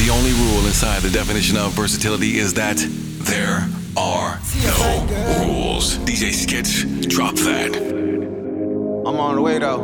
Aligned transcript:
The 0.00 0.08
only 0.08 0.32
rule 0.32 0.64
inside 0.66 1.02
the 1.02 1.10
definition 1.10 1.58
of 1.58 1.72
versatility 1.72 2.38
is 2.38 2.54
that 2.54 2.78
there 3.28 3.68
are 3.98 4.38
no 4.64 5.06
rules. 5.44 5.98
DJ 5.98 6.32
Skits, 6.32 6.84
drop 7.06 7.34
that. 7.34 7.76
I'm 7.76 9.20
on 9.20 9.34
the 9.34 9.42
way 9.42 9.58
though. 9.58 9.78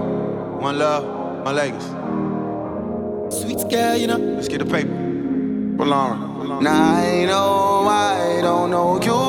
One 0.59 0.79
love, 0.79 1.05
my 1.45 1.53
legs. 1.53 1.85
Sweet 3.39 3.69
girl, 3.71 3.97
you 3.99 4.07
know. 4.07 4.17
Let's 4.17 4.49
get 4.49 4.61
the 4.61 4.65
paper. 4.65 4.89
For 5.77 5.85
Lauren. 5.85 6.63
Now 6.63 6.95
I 6.95 7.27
know 7.27 7.87
I 7.87 8.41
don't 8.41 8.71
know 8.71 8.95
you, 9.09 9.21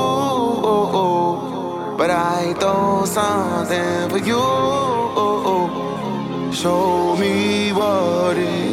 but 1.97 2.09
I 2.09 2.53
throw 2.61 3.03
something 3.03 4.09
for 4.09 4.19
you. 4.25 4.41
Show 6.53 7.17
me 7.17 7.73
what 7.73 8.37
it 8.37 8.47
is. 8.47 8.66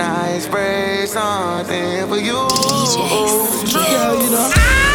I 0.00 0.38
spray 0.38 1.06
something 1.06 2.08
for 2.08 2.16
you. 2.16 2.48
Girl, 3.72 4.22
you 4.22 4.30
know. 4.30 4.50
Ah! 4.54 4.91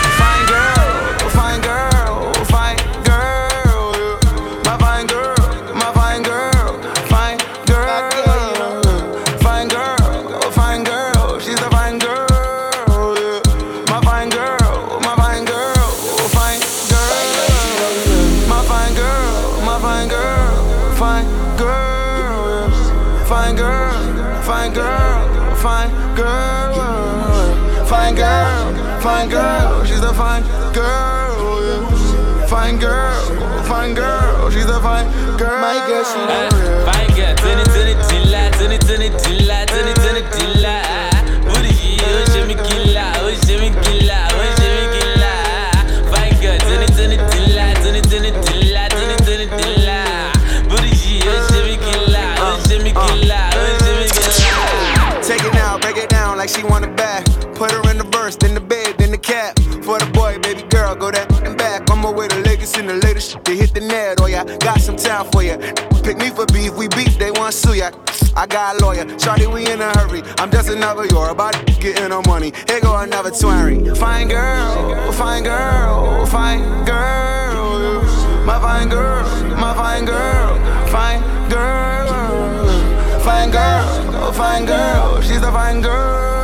like 56.48 56.56
she 56.56 56.64
want 56.66 56.86
a 56.86 56.88
bath. 56.88 57.26
Put 57.56 57.72
her 57.72 57.92
in 57.92 57.98
the 57.98 58.04
verse, 58.06 58.36
then 58.36 58.54
the 58.54 58.62
bed, 58.62 58.98
then 58.98 59.12
the 59.12 59.18
cap. 59.18 59.60
For 59.84 60.00
the 60.00 60.10
boy, 60.14 60.40
baby 60.40 60.64
girl, 60.70 60.96
go 60.96 61.12
that 61.12 61.32
and 61.46 61.58
back. 61.58 61.90
I'm 61.90 62.04
away 62.04 62.28
to 62.28 62.40
Lagos 62.42 62.78
in 62.78 62.88
the 62.88 62.96
latest 62.96 63.32
shit 63.32 63.46
to 63.46 63.52
hit 63.52 63.74
the 63.74 63.82
net. 63.82 64.20
Oh, 64.22 64.28
yeah, 64.28 64.44
got 64.58 64.80
some 64.80 64.96
time 64.96 65.30
for 65.32 65.44
ya. 65.44 65.58
Pick 66.04 66.18
me 66.18 66.30
for 66.30 66.46
beef, 66.48 66.74
we 66.76 66.88
beef, 66.90 67.18
they 67.18 67.32
want 67.32 67.54
sue 67.54 67.76
ya. 67.76 67.92
I 68.36 68.46
got 68.46 68.80
a 68.80 68.86
lawyer, 68.86 69.06
Charlie, 69.18 69.48
we 69.48 69.70
in 69.70 69.82
a 69.82 69.98
hurry. 69.98 70.22
I'm 70.38 70.52
just 70.52 70.70
another 70.70 71.06
you're 71.06 71.30
about 71.30 71.54
getting 71.80 72.10
no 72.10 72.22
money. 72.28 72.54
Here 72.68 72.82
go 72.82 72.96
another 72.96 73.32
twenty. 73.32 73.94
Fine 73.96 74.30
girl, 74.30 75.12
fine 75.14 75.44
girl, 75.44 76.26
fine 76.28 76.86
girl. 76.86 78.04
My 78.46 78.60
fine 78.62 78.88
girl, 78.88 79.24
my 79.58 79.74
fine 79.74 80.06
girl, 80.06 80.56
fine 80.88 81.22
girl, 81.50 83.20
fine 83.20 83.52
girl, 83.52 84.32
fine 84.32 84.66
girl. 84.66 85.22
She's 85.22 85.42
a 85.42 85.52
fine 85.52 85.82
girl. 85.82 86.37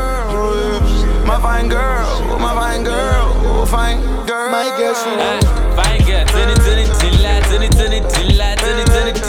My 1.25 1.39
fine 1.39 1.69
girl, 1.69 2.37
my 2.39 2.53
fine 2.53 2.83
girl, 2.83 3.65
fine 3.65 4.01
girl. 4.27 4.51
My 4.51 4.69
girl, 4.77 4.93
she. 4.93 5.09
Fine 5.75 6.03
girl, 6.05 6.25
tini 6.25 6.53
tini 6.65 6.85
tilla, 6.99 7.41
tini 7.49 7.69
tini 7.69 7.99
tilla, 8.11 8.55
tini 8.57 8.83
tini. 8.85 9.22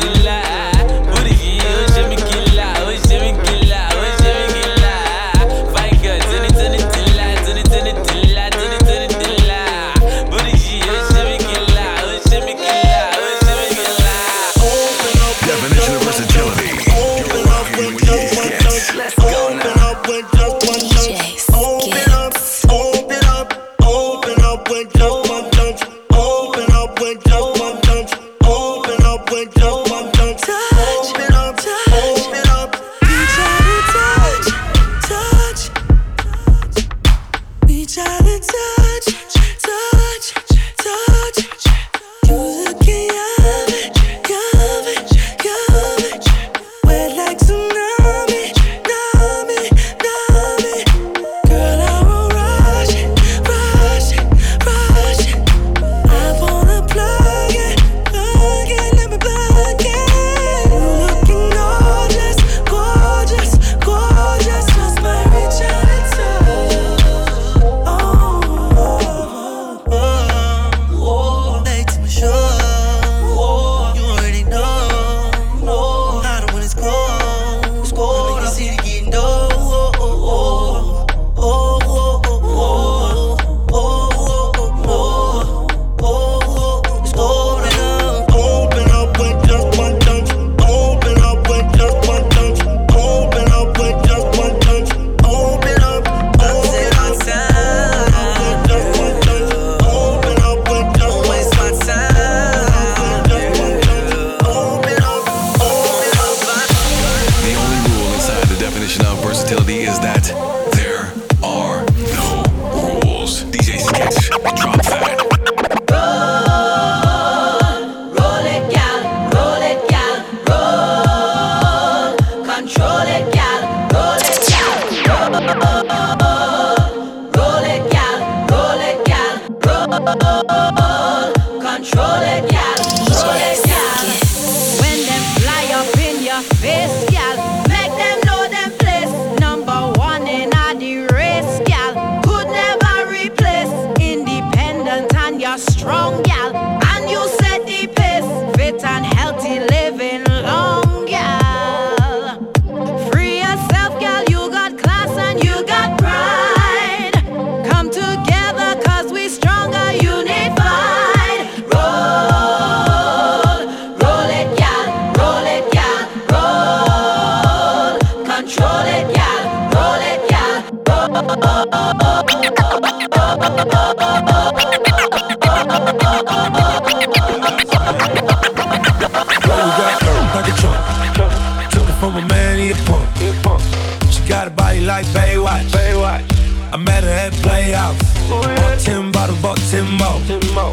like 184.85 185.07
Baywatch. 185.07 185.67
Baywatch. 185.71 186.25
I 186.73 186.77
met 186.77 187.03
her 187.05 187.11
at 187.11 187.33
playoffs. 187.45 187.99
Ooh, 188.31 188.41
yeah. 188.43 189.11
Bought 189.43 189.59
ten 189.71 189.99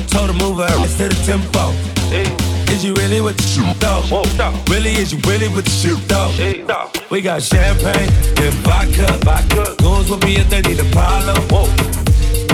Told 0.08 0.30
her 0.30 0.38
move 0.38 0.58
her 0.58 0.64
ass 0.64 0.98
to 0.98 1.10
the 1.10 1.18
tempo. 1.26 1.72
Is 2.72 2.84
you 2.84 2.94
really 2.96 3.22
with 3.22 3.38
the 3.38 3.44
shoot 3.44 3.80
though? 3.80 4.64
Really, 4.70 4.92
is 4.92 5.12
you 5.12 5.20
really 5.28 5.48
with 5.50 5.66
the 5.66 5.72
shoot 5.72 6.02
though? 6.08 6.32
We 7.10 7.22
got 7.22 7.42
champagne 7.42 8.10
and 8.38 8.54
vodka. 8.66 9.08
vodka. 9.26 9.76
Goons 9.82 10.10
will 10.10 10.20
be 10.20 10.36
if 10.36 10.50
they 10.50 10.62
need 10.62 10.80
a 10.80 10.90
problem. 10.92 11.38
Whoa. 11.50 11.68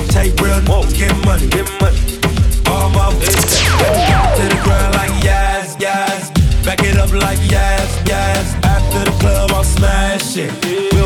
Take 0.09 0.39
real, 0.39 0.61
Whoa. 0.61 0.83
get 0.97 1.15
money. 1.25 1.47
Get 1.49 1.69
money. 1.81 2.26
All 2.69 2.89
my 2.89 3.09
it's 3.21 3.61
to 3.63 4.43
the 4.53 4.61
ground 4.63 4.93
like 4.95 5.23
yes, 5.23 5.75
yes. 5.79 6.31
Back 6.65 6.83
it 6.83 6.97
up 6.97 7.11
like 7.11 7.39
yes, 7.49 8.01
yes. 8.05 8.55
After 8.63 9.09
the 9.09 9.17
club, 9.19 9.51
I'll 9.51 9.63
smash 9.63 10.37
it. 10.37 10.96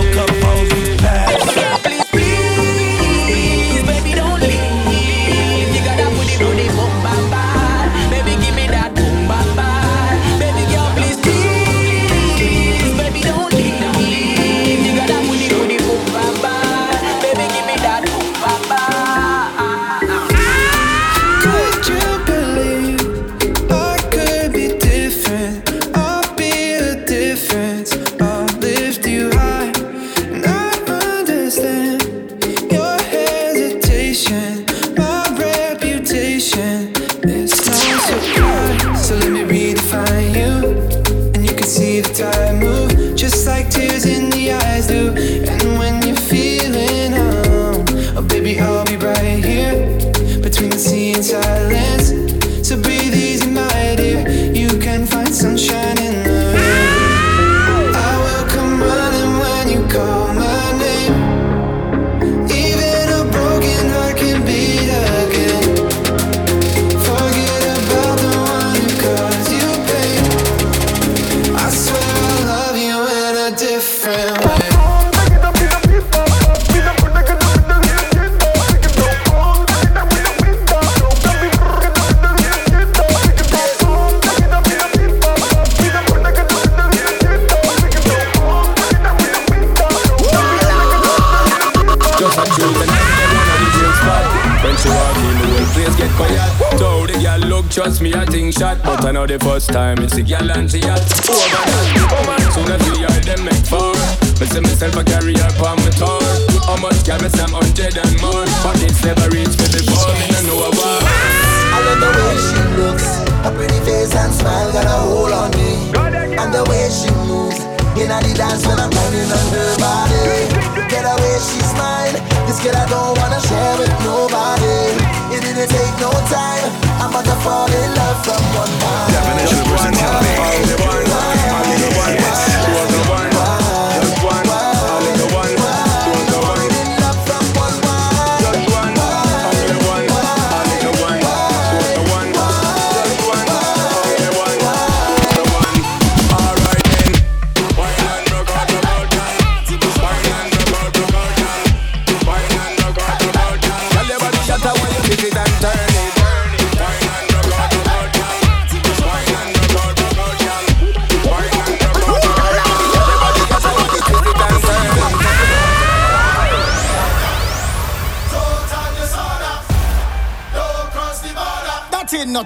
Time. 99.72 100.00
Is 100.00 100.12
see 100.12 100.24
gal 100.24 100.52
and 100.52 100.71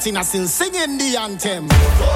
Latina 0.05 0.23
still 0.23 0.47
singing 0.47 0.99
the 0.99 1.17
anthem. 1.17 2.14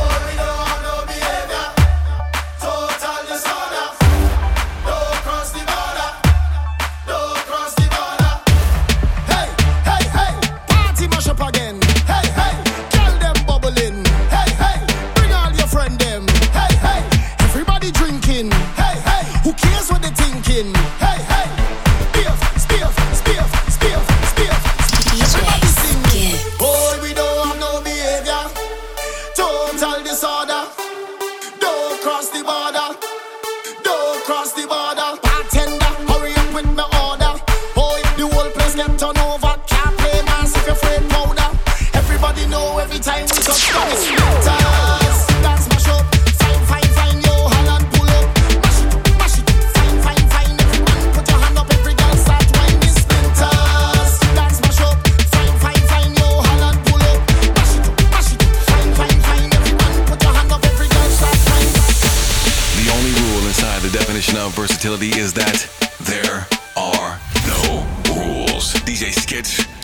that 65.51 65.67
there 66.01 66.47
are 66.77 67.19
no 67.47 67.85
rules. 68.13 68.73
DJ 68.85 69.11
Skits 69.11 69.78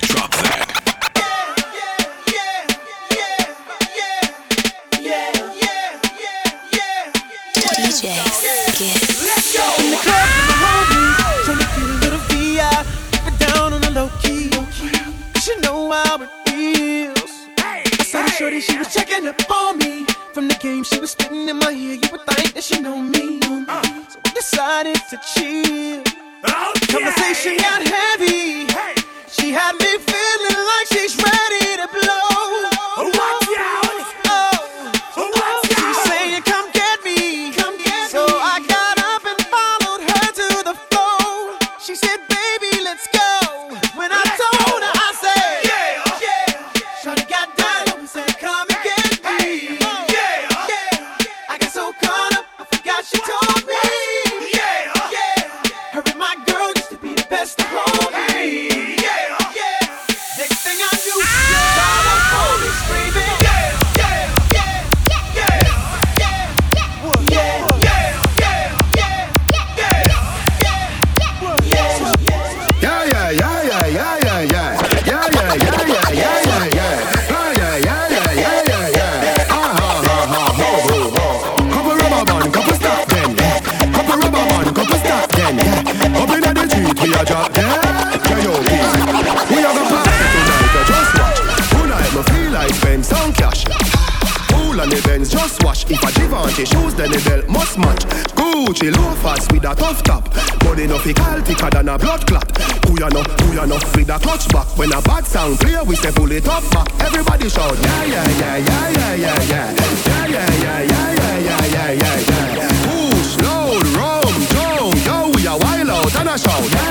and 94.86 94.94
the 94.94 95.02
Benz 95.08 95.32
just 95.32 95.64
wash. 95.64 95.90
If 95.90 96.04
I 96.04 96.12
Givenchy 96.12 96.66
shoes, 96.66 96.94
then 96.94 97.10
the 97.10 97.20
belt 97.26 97.50
must 97.50 97.78
match. 97.78 98.06
Gucci 98.38 98.94
loafers 98.94 99.48
with 99.50 99.66
a 99.66 99.74
tough 99.74 100.04
top. 100.04 100.30
Body 100.62 100.86
no 100.86 100.98
fi 101.00 101.14
thicker 101.42 101.70
than 101.70 101.90
a 101.90 101.98
blood 101.98 102.26
clot. 102.28 102.46
Who 102.86 103.00
ya 103.00 103.10
know, 103.10 103.24
who 103.42 103.56
ya 103.56 103.66
know, 103.66 103.80
with 103.96 104.10
a 104.10 104.20
clutch 104.20 104.48
back. 104.50 104.68
When 104.78 104.94
a 104.94 105.02
bad 105.02 105.26
sound 105.26 105.60
play, 105.60 105.82
we 105.86 105.96
say 105.96 106.12
pull 106.12 106.32
it 106.32 106.48
up 106.48 106.64
back. 106.72 106.88
Everybody 107.02 107.50
shout, 107.50 107.76
yeah, 107.82 108.06
yeah, 108.06 108.30
yeah, 108.38 108.58
yeah, 108.58 108.90
yeah, 108.90 109.16
yeah, 109.16 109.42
yeah. 109.50 109.74
Yeah, 110.06 110.28
yeah, 110.28 110.50
yeah, 110.54 110.82
yeah, 110.82 111.14
yeah, 111.14 111.40
yeah, 111.40 111.66
yeah, 111.66 111.92
yeah, 111.92 112.20
yeah. 112.22 112.56
yeah. 112.56 112.70
Push, 112.86 113.38
load, 113.42 113.86
roam, 113.98 114.38
down, 114.54 114.94
yo, 115.02 115.18
we 115.34 115.48
a 115.48 115.58
wild 115.58 115.90
out 115.90 116.16
and 116.16 116.30
a 116.30 116.38
shout, 116.38 116.70
yeah. 116.72 116.85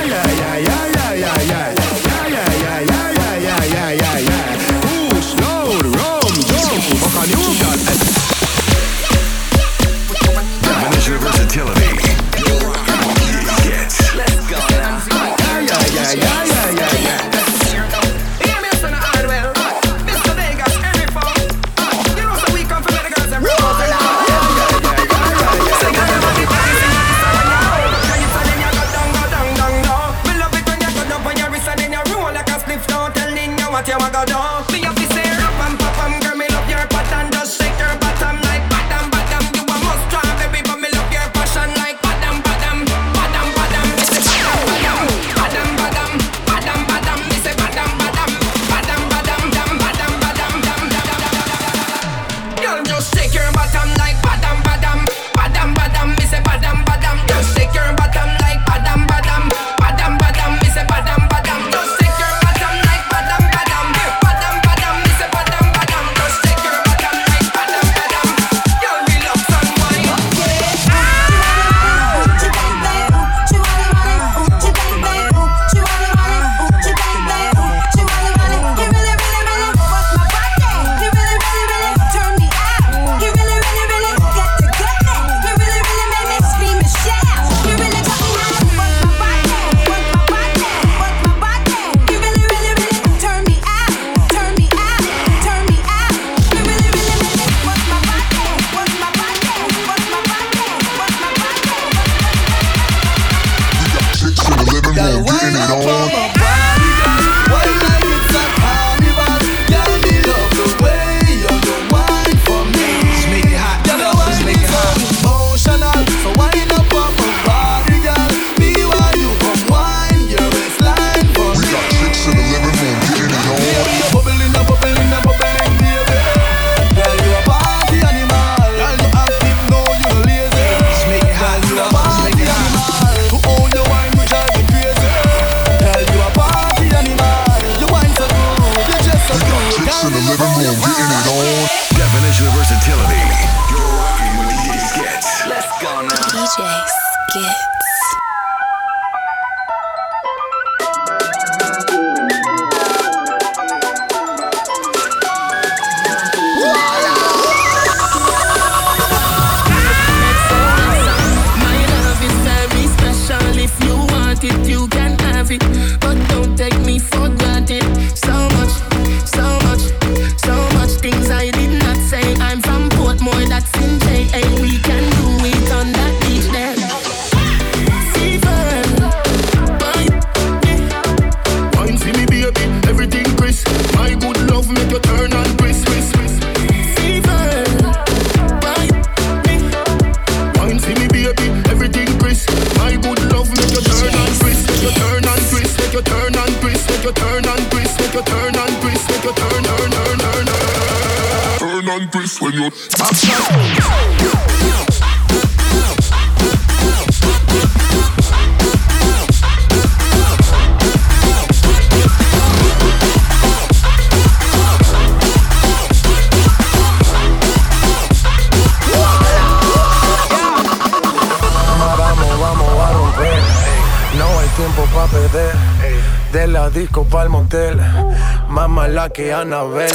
Que 229.15 229.31
Anabel. 229.31 229.89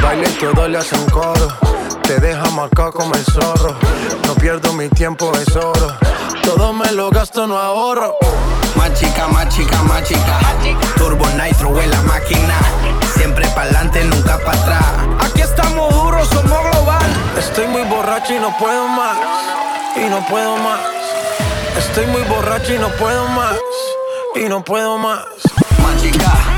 Baile 0.00 0.28
y 0.28 0.32
todo 0.34 0.68
le 0.68 0.78
hacen 0.78 1.04
coro. 1.10 1.48
Te 2.02 2.20
deja 2.20 2.48
marcado 2.50 2.92
como 2.92 3.12
el 3.14 3.24
zorro. 3.24 3.74
No 4.26 4.34
pierdo 4.36 4.72
mi 4.74 4.88
tiempo, 4.88 5.32
es 5.36 5.56
oro. 5.56 5.96
Todo 6.44 6.72
me 6.72 6.92
lo 6.92 7.10
gasto, 7.10 7.48
no 7.48 7.58
ahorro. 7.58 8.16
Más 8.76 8.94
chica, 8.94 9.26
más 9.26 9.48
chica, 9.48 9.82
más 9.82 10.04
chica. 10.04 10.38
Turbo 10.96 11.26
Nitro 11.30 11.80
en 11.80 11.90
la 11.90 12.00
máquina. 12.02 12.54
Siempre 13.16 13.44
pa'lante, 13.48 14.04
nunca 14.04 14.38
para 14.38 14.62
atrás. 14.62 14.84
Aquí 15.20 15.40
estamos 15.40 15.92
duros, 15.92 16.28
somos 16.28 16.60
global. 16.70 17.10
Estoy 17.36 17.66
muy 17.66 17.82
borracho 17.82 18.34
y 18.34 18.38
no 18.38 18.56
puedo 18.56 18.86
más. 18.86 19.16
Y 19.96 20.08
no 20.08 20.24
puedo 20.28 20.56
más. 20.58 20.80
Estoy 21.76 22.06
muy 22.06 22.22
borracho 22.22 22.72
y 22.72 22.78
no 22.78 22.88
puedo 22.90 23.26
más. 23.30 23.56
Y 24.36 24.48
no 24.48 24.62
puedo 24.62 24.96
más. 24.96 25.24
Más 25.82 26.00
chica, 26.00 26.57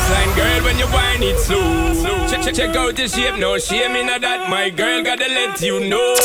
baseline, 0.00 0.34
girl, 0.36 0.64
when 0.64 0.78
you 0.78 0.86
whine 0.86 1.22
it 1.22 1.38
slow. 1.38 2.28
Check, 2.28 2.42
check, 2.42 2.54
check 2.54 2.76
out 2.76 2.96
the 2.96 3.08
shape, 3.08 3.38
no 3.38 3.58
shame 3.58 3.96
in 3.96 4.06
that. 4.06 4.48
My 4.48 4.70
girl, 4.70 5.02
gotta 5.02 5.26
let 5.28 5.60
you 5.60 5.80
know. 5.88 6.16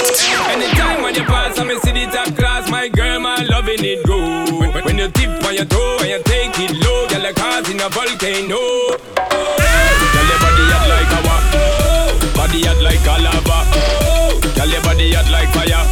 Anytime 0.50 1.04
when 1.04 1.16
you 1.16 1.24
pass, 1.24 1.58
I'm 1.60 1.68
see 1.80 1.92
the 1.92 2.06
top 2.12 2.36
class. 2.36 2.70
My 2.70 2.88
girl, 2.88 3.20
my 3.20 3.44
loving 3.44 3.84
it 3.84 4.06
go. 4.06 4.18
When, 4.60 4.72
when- 4.72 4.96
you 4.98 5.10
tip 5.12 5.30
on 5.44 5.54
your 5.54 5.66
toe 5.66 5.98
and 6.02 6.10
you 6.10 6.22
take 6.24 6.58
it 6.58 6.72
low, 6.72 7.08
girl, 7.10 7.22
like 7.22 7.38
heart 7.38 7.68
in 7.70 7.80
a 7.82 7.90
volcano. 7.90 8.56
Girl, 8.56 10.28
your 10.32 10.40
body 10.40 10.66
hot 10.72 10.88
like 10.88 11.12
a 11.12 11.20
wa. 11.28 11.36
Oh, 11.60 12.32
body 12.34 12.64
hot 12.64 12.80
like 12.80 13.04
a 13.04 13.16
lava. 13.20 13.58
Girl, 14.56 14.70
your 14.72 14.82
body 14.84 15.12
hot 15.12 15.30
like 15.32 15.52
fire. 15.52 15.84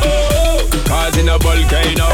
Cause 0.87 1.17
in 1.17 1.27
a 1.27 1.37
volcano. 1.37 2.07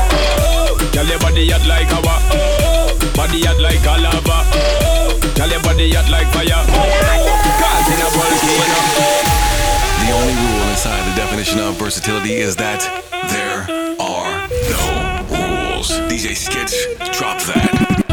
Oh, 1.00 1.04
your 1.04 1.18
body 1.20 1.50
hot 1.50 1.66
like 1.66 1.90
a 1.92 2.02
wa. 2.04 2.20
Oh, 2.30 2.92
body 3.16 3.40
hot 3.46 3.58
like 3.62 3.80
a 3.88 4.02
lava. 4.04 4.44
Oh, 4.52 5.46
your 5.48 5.62
body 5.64 5.94
hot 5.96 6.12
like 6.12 6.28
fire. 6.36 6.60
Cause 7.56 7.88
in 7.88 8.04
a 8.04 8.10
volcano. 8.12 8.82
The 10.04 10.12
only 10.12 10.36
rule 10.36 10.70
inside 10.70 11.10
the 11.10 11.16
definition 11.16 11.60
of 11.60 11.76
versatility 11.76 12.34
is 12.34 12.58
that 12.58 12.84
there 13.32 13.64
are 13.98 14.48
no 14.50 15.72
rules. 15.72 15.90
DJ 16.12 16.36
Skits, 16.36 16.86
drop 17.18 17.40
that. 17.44 18.09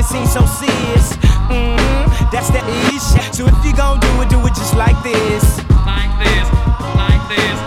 It 0.00 0.06
seems 0.06 0.32
so 0.32 0.40
serious. 0.46 1.12
Mm-hmm, 1.52 2.32
that's 2.32 2.48
that 2.56 2.64
ish. 2.88 3.04
So 3.36 3.44
if 3.44 3.52
you 3.60 3.76
gon' 3.76 4.00
do 4.00 4.08
it, 4.24 4.32
do 4.32 4.40
it 4.48 4.56
just 4.56 4.72
like 4.72 4.96
this. 5.04 5.44
Like 5.84 6.08
this, 6.16 6.48
like 6.96 7.20
this, 7.28 7.58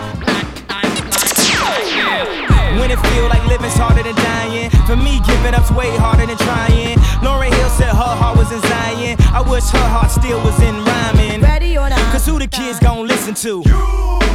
When 2.74 2.90
it 2.90 2.98
feel 3.14 3.30
like 3.30 3.46
living's 3.46 3.78
harder 3.78 4.02
than 4.02 4.18
dying. 4.18 4.68
For 4.82 4.96
me, 4.98 5.22
giving 5.22 5.54
up's 5.54 5.70
way 5.70 5.94
harder 5.94 6.26
than 6.26 6.36
trying. 6.42 6.98
Lauryn 7.22 7.54
Hill 7.54 7.70
said 7.70 7.94
her 7.94 8.14
heart 8.18 8.36
was 8.36 8.50
in 8.50 8.60
Zion. 8.66 9.14
I 9.30 9.40
wish 9.46 9.70
her 9.70 9.88
heart 9.94 10.10
still 10.10 10.42
was 10.42 10.58
in 10.58 10.74
rhyming. 10.82 11.40
Ready 11.40 11.78
or 11.78 11.88
not? 11.88 12.02
Cause 12.10 12.26
who 12.26 12.40
the 12.40 12.48
kids 12.48 12.80
gon' 12.80 13.06
listen 13.06 13.34
to? 13.46 13.62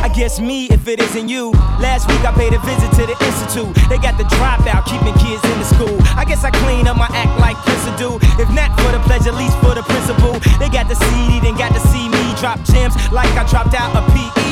I 0.02 0.08
guess 0.08 0.40
me 0.40 0.68
if 0.70 0.88
it 0.88 1.00
isn't 1.00 1.28
you. 1.28 1.52
Last 1.80 2.08
week 2.08 2.24
I 2.26 2.32
paid 2.34 2.54
a 2.54 2.60
visit 2.60 2.92
to 3.00 3.04
the 3.06 3.18
institute. 3.26 3.74
They 3.90 3.98
got 3.98 4.18
the 4.18 4.24
dropout, 4.26 4.86
keeping 4.86 5.16
kids 5.20 5.44
in 5.44 5.58
the 5.60 5.66
school. 5.66 5.98
I 6.16 6.26
guess 6.26 6.44
I 6.44 6.52
clean 6.52 6.88
up 6.88 6.98
my 6.98 7.10
act 7.12 7.40
like 7.40 7.60
do. 8.00 8.16
If 8.40 8.48
not 8.56 8.72
for 8.80 8.96
the 8.96 9.04
pleasure, 9.04 9.36
least 9.36 9.60
for 9.60 9.76
the 9.76 9.84
principle. 9.84 10.40
They 10.56 10.72
got 10.72 10.88
the 10.88 10.96
CD, 10.96 11.44
then 11.44 11.60
got 11.60 11.76
to 11.76 11.84
see 11.92 12.08
me 12.08 12.24
drop 12.40 12.64
gems 12.64 12.96
like 13.12 13.28
I 13.36 13.44
dropped 13.52 13.76
out 13.76 13.92
a 13.92 14.02
PE. 14.16 14.52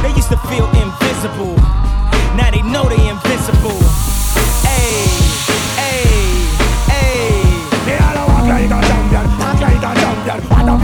They 0.00 0.12
used 0.16 0.32
to 0.32 0.40
feel 0.48 0.64
invisible. 0.72 1.54
Now 2.40 2.48
they 2.48 2.64
know 2.64 2.88
they 2.88 3.02
invincible. 3.12 3.76
Hey, 4.64 5.04
hey, 5.76 6.08
hey. 6.88 7.44
Me 7.84 7.92
all 8.00 8.40
champion, 8.48 8.80
champion. 8.80 9.28
Of 10.70 10.80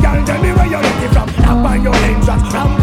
girl. 0.00 0.24
Tell 0.24 0.40
me 0.40 0.52
where 0.56 0.66
you 0.66 0.80
from. 1.12 1.28
Your 1.84 1.92
pa 1.92 2.73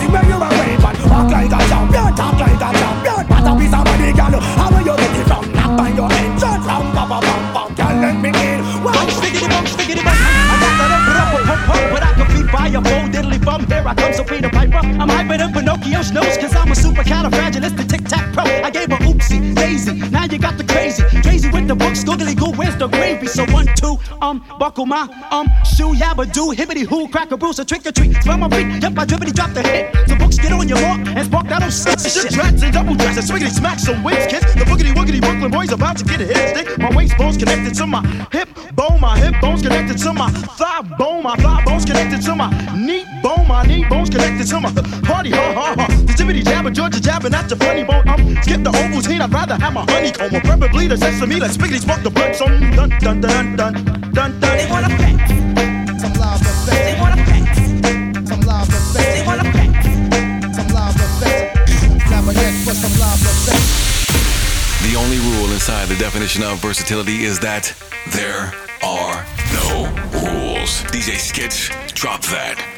in 0.00 0.10
me 0.10 0.18
and 0.18 0.28
the 0.28 0.28
thing 0.28 0.28
where 0.28 0.28
you 0.28 0.36
are 0.36 0.50
waiting. 0.50 1.10
Walk 1.10 1.30
like 1.30 1.52
a 1.52 1.58
champion, 1.68 2.14
talk 2.14 2.38
like 2.38 2.54
a 2.54 2.70
champion. 2.74 3.22
What 3.28 3.46
a 3.46 3.52
piece 3.58 3.74
of 3.74 3.84
money, 3.84 4.12
girl. 4.12 4.40
How 4.40 4.70
where 4.70 4.82
you 4.82 4.96
get 4.96 5.14
it 5.14 5.26
from? 5.26 5.44
Knock 5.52 5.80
on 5.80 5.96
your 5.96 6.10
entrance, 6.12 6.66
ram 6.66 6.84
pa 6.92 7.04
pa 7.06 7.18
pam 7.20 7.42
pam. 7.54 7.68
Girl, 7.74 7.96
let 8.00 8.16
me 8.20 8.30
in. 8.30 8.58
Bum, 8.82 9.08
stickity, 9.08 9.48
bum, 9.48 9.64
stickity, 9.66 10.02
bum. 10.02 10.14
I 10.14 10.56
got 10.60 10.74
that 10.78 10.90
up, 10.94 11.06
up, 11.14 11.50
up, 11.50 11.70
up, 11.70 11.84
but 11.92 12.02
I 12.02 12.10
can 12.14 12.46
by 12.50 12.68
a 12.68 12.80
phone 12.82 13.10
diddly 13.12 13.38
bum. 13.44 13.66
Here 13.66 13.84
I 13.86 13.94
come, 13.94 14.12
so 14.12 14.24
Peter 14.24 14.48
Piper. 14.48 14.53
I'm 15.00 15.08
hyper 15.08 15.36
than 15.38 15.52
Pinocchio's 15.52 16.12
nose, 16.12 16.36
cause 16.38 16.54
I'm 16.54 16.70
a 16.70 16.74
super 16.74 17.02
califragilistic 17.02 17.88
tic 17.88 18.04
tac 18.04 18.32
pro. 18.32 18.44
I 18.44 18.70
gave 18.70 18.90
her 18.90 18.98
oopsie, 18.98 19.54
daisy. 19.54 19.94
Now 20.10 20.24
you 20.24 20.38
got 20.38 20.56
the 20.56 20.64
crazy. 20.64 21.02
Crazy 21.22 21.50
with 21.50 21.66
the 21.68 21.74
books, 21.74 22.04
googly 22.04 22.34
goo, 22.34 22.52
where's 22.52 22.76
the 22.76 22.88
gravy? 22.88 23.26
So 23.26 23.44
one, 23.46 23.66
two, 23.76 23.96
um, 24.22 24.44
buckle 24.58 24.86
my, 24.86 25.02
um, 25.30 25.46
shoe, 25.64 25.94
yabba 25.94 26.32
do, 26.32 26.52
hibbity 26.52 26.86
hoo, 26.86 27.08
crack 27.08 27.32
a 27.32 27.36
bruise, 27.36 27.58
a 27.58 27.64
trick 27.64 27.84
or 27.86 27.92
treat. 27.92 28.14
Smell 28.22 28.38
my 28.38 28.48
feet, 28.48 28.82
yep, 28.82 28.96
I 28.96 29.04
drippity 29.04 29.34
drop 29.34 29.52
the 29.52 29.62
hit. 29.62 29.92
The 30.08 30.16
books 30.16 30.38
get 30.38 30.52
on 30.52 30.68
your 30.68 30.80
walk 30.82 31.00
and 31.06 31.26
spark 31.26 31.48
that 31.48 31.62
old 31.62 31.72
shit. 31.72 32.00
Shit, 32.00 32.36
rats 32.36 32.62
and 32.62 32.72
double 32.72 32.94
dress, 32.94 33.16
and 33.16 33.26
swiggity 33.26 33.50
smack 33.50 33.78
some 33.78 34.02
wins, 34.04 34.26
kids. 34.26 34.46
The 34.54 34.64
boogity 34.64 34.94
woogity 34.94 35.20
Brooklyn 35.20 35.50
boys 35.50 35.72
about 35.72 35.96
to 35.98 36.04
get 36.04 36.20
a 36.20 36.24
hit 36.24 36.56
stick. 36.56 36.78
My 36.78 36.94
waist 36.94 37.16
bones 37.18 37.36
connected 37.36 37.74
to 37.74 37.86
my 37.86 38.02
hip 38.30 38.48
bone, 38.74 39.00
my 39.00 39.18
hip 39.18 39.34
bones 39.40 39.62
connected 39.62 39.98
to 39.98 40.12
my 40.12 40.30
thigh 40.30 40.82
bone, 40.98 41.22
my 41.22 41.36
thigh 41.36 41.64
bones 41.64 41.84
connected 41.84 42.22
to 42.22 42.34
my 42.34 42.48
knee 42.76 43.04
bone, 43.22 43.46
my 43.48 43.64
knee 43.64 43.84
bones 43.88 44.10
connected 44.10 44.46
to 44.48 44.60
my 44.60 44.70
party, 45.02 45.30
ha 45.30 45.52
ha 45.52 45.74
ha. 45.78 45.86
The 45.86 46.12
jibbity 46.12 46.44
jabber, 46.44 46.70
Georgia 46.70 47.00
jabbing 47.00 47.34
at 47.34 47.48
the 47.48 47.56
funny 47.56 47.84
bone. 47.84 48.08
Um, 48.08 48.36
skip 48.42 48.62
the 48.62 48.70
Ovaltine, 48.70 49.20
I'd 49.20 49.32
rather 49.32 49.56
have 49.56 49.72
my 49.72 49.84
honeycomb, 49.88 50.34
or 50.34 50.40
preferably 50.40 50.86
the 50.88 50.96
sesame. 50.96 51.36
Let's 51.40 51.56
spiggity 51.56 51.80
smoke 51.80 52.02
the 52.02 52.10
blood, 52.10 52.34
so 52.34 52.46
dun 52.46 52.90
dun 53.00 53.20
dun 53.20 53.56
dun 53.56 53.74
dun 54.12 54.40
dun. 54.40 54.40
They 54.40 54.66
wanna 54.70 54.88
pack 54.88 55.28
some 56.00 56.14
lava 56.14 56.44
fest. 56.44 56.66
They 56.66 56.96
wanna 57.00 57.16
pack 57.24 57.54
some 58.26 58.40
lava 58.40 58.66
fest. 58.70 58.94
They 58.94 59.22
wanna 59.26 59.44
pack 59.44 59.84
some 60.54 60.68
lava 60.68 61.06
fest. 61.20 62.06
Grab 62.08 62.28
a 62.28 62.32
neck 62.32 62.54
for 62.64 62.74
some 62.74 62.94
lava 63.00 63.30
fest. 63.46 63.84
The 64.84 64.96
only 64.96 65.18
rule 65.18 65.52
inside 65.52 65.88
the 65.88 65.96
definition 65.96 66.42
of 66.42 66.58
versatility 66.58 67.24
is 67.24 67.38
that 67.40 67.74
there 68.12 68.52
are 68.82 69.24
no 69.54 69.88
rules. 70.12 70.82
DJ 70.92 71.16
Skits, 71.16 71.70
drop 71.94 72.22
that. 72.22 72.73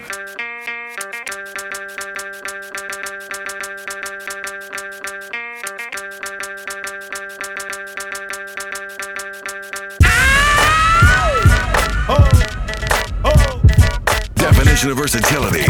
Definition 14.76 14.90
of 14.90 14.98
versatility. 14.98 15.64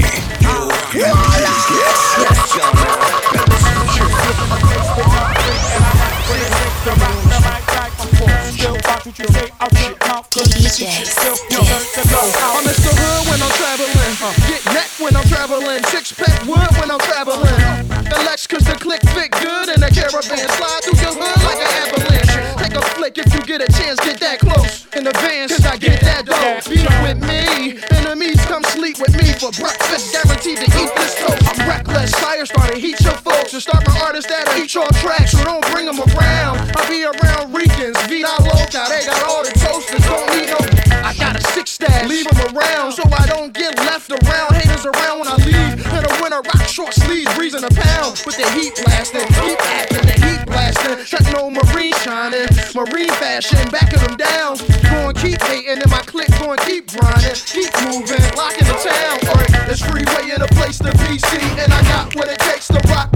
Tracks. 35.01 35.33
So 35.33 35.45
don't 35.45 35.65
bring 35.73 35.87
them 35.87 36.01
around. 36.01 36.61
I'll 36.77 36.89
be 36.89 37.05
around 37.05 37.55
Ricans. 37.55 37.97
Vida 38.07 38.33
Loca. 38.43 38.87
They 38.89 39.05
got 39.07 39.23
all 39.25 39.43
the 39.43 39.53
toasters. 39.57 40.05
Don't 40.07 40.29
need 40.37 40.49
no. 40.51 40.61
I 41.07 41.15
got 41.15 41.37
a 41.37 41.43
six 41.55 41.73
stash. 41.73 42.09
Leave 42.09 42.27
them 42.29 42.57
around 42.57 42.93
so 42.93 43.03
I 43.07 43.27
don't 43.27 43.53
get 43.55 43.77
left 43.87 44.11
around. 44.11 44.55
Haters 44.55 44.87
around 44.87 45.21
when 45.21 45.29
I 45.29 45.37
leave. 45.37 45.79
In 45.87 46.03
the 46.03 46.19
winter, 46.21 46.43
rock 46.43 46.69
short 46.69 46.93
sleeves, 46.95 47.33
breezing 47.35 47.65
a 47.65 47.71
pound. 47.71 48.23
With 48.27 48.37
the 48.37 48.49
heat 48.53 48.75
blasting, 48.85 49.27
keep 49.41 49.59
acting, 49.79 50.07
the 50.07 50.17
heat 50.27 50.43
blasting. 50.47 50.99
Techno 51.07 51.51
marine 51.51 51.95
shining, 52.03 52.49
marine 52.75 53.13
fashion, 53.23 53.59
backing 53.71 54.03
them 54.03 54.17
down. 54.17 54.59
Going 54.91 55.15
keep 55.17 55.41
hating, 55.43 55.79
and 55.79 55.91
my 55.91 56.03
click 56.03 56.29
going 56.39 56.59
keep 56.67 56.91
grinding, 56.93 57.39
keep 57.47 57.71
moving, 57.87 58.23
locking 58.37 58.67
the 58.67 58.77
town. 58.83 59.17
Alright, 59.31 59.67
there's 59.67 59.83
freeway 59.83 60.35
in 60.35 60.43
a 60.43 60.51
place 60.59 60.79
to 60.79 60.93
be 61.07 61.19
seen, 61.19 61.53
and 61.59 61.73
I 61.73 61.83
got 61.89 62.15
what 62.15 62.29
it 62.29 62.39
takes 62.41 62.69
to 62.69 62.81
rock 62.91 63.11
right, 63.13 63.16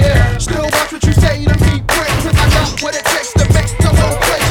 yeah. 0.00 0.38
Still 0.38 0.64
watch 0.64 0.92
what 0.92 1.04
you 1.04 1.12
say 1.12 1.44
to 1.44 1.56
me, 1.64 1.80
quick, 1.86 2.12
cause 2.24 2.36
I 2.36 2.46
got 2.50 2.82
what 2.82 2.94
it 2.96 3.04
takes 3.04 3.32
to 3.34 3.44
make 3.52 3.72
the 3.78 3.90
whole 3.92 4.18
place. 4.20 4.50